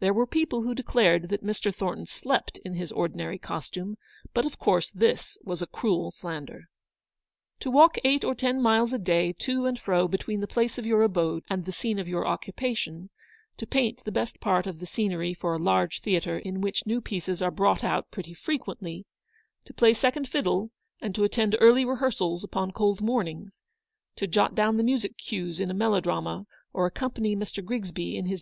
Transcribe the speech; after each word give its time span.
There 0.00 0.12
were 0.12 0.26
people 0.26 0.64
who 0.64 0.74
declared 0.74 1.30
that 1.30 1.42
Mr. 1.42 1.74
Thornton 1.74 2.04
slept 2.04 2.58
in 2.58 2.74
his 2.74 2.92
ordinary 2.92 3.38
costume; 3.38 3.96
but 4.34 4.44
of 4.44 4.58
course 4.58 4.90
this 4.90 5.38
was 5.44 5.62
a 5.62 5.66
cruel 5.66 6.10
slander. 6.10 6.68
To 7.60 7.70
walk 7.70 7.96
eight 8.04 8.22
or 8.22 8.36
nine 8.42 8.60
miles 8.60 8.92
a 8.92 8.98
day 8.98 9.32
to 9.32 9.64
and 9.64 9.80
fro 9.80 10.08
between 10.08 10.40
the 10.40 10.46
place 10.46 10.76
of 10.76 10.84
your 10.84 11.00
abode 11.02 11.44
and 11.48 11.64
the 11.64 11.72
scene 11.72 11.98
of 11.98 12.06
your 12.06 12.26
occupation; 12.26 13.08
to 13.56 13.66
paint 13.66 14.04
the 14.04 14.12
best 14.12 14.40
part 14.40 14.66
of 14.66 14.78
the 14.78 14.84
scenery 14.84 15.32
for 15.32 15.54
a 15.54 15.58
large 15.58 16.02
theatre 16.02 16.38
in 16.38 16.60
which 16.60 16.84
new 16.84 17.00
pieces 17.00 17.40
are 17.40 17.50
brought 17.50 17.82
out 17.82 18.10
pretty 18.10 18.34
frequently; 18.34 19.06
to 19.64 19.72
play 19.72 19.94
second 19.94 20.28
fiddle, 20.28 20.70
and 21.00 21.16
attend 21.18 21.56
early 21.62 21.86
rehearsals 21.86 22.44
upon 22.44 22.72
cold 22.72 23.00
mornings; 23.00 23.64
to 24.16 24.26
jot 24.26 24.54
down 24.54 24.76
the 24.76 24.82
music 24.84 25.16
cues 25.16 25.58
in 25.58 25.70
a 25.70 25.74
melodrama, 25.74 26.44
or 26.74 26.84
accompany 26.84 27.34
Mr. 27.34 27.64
Grigsby 27.64 27.64
in 27.64 27.64
his 27.64 27.64
THE 27.64 27.64
BLACK 27.64 27.64
BUILDING 27.64 27.94
BY 27.96 28.20
THE 28.20 28.22
RIVER. 28.24 28.30